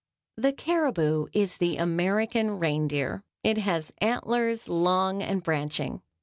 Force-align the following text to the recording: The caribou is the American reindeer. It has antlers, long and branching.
The 0.35 0.51
caribou 0.51 1.27
is 1.31 1.57
the 1.57 1.77
American 1.77 2.57
reindeer. 2.57 3.21
It 3.43 3.59
has 3.59 3.93
antlers, 4.01 4.67
long 4.67 5.21
and 5.21 5.43
branching. 5.43 6.01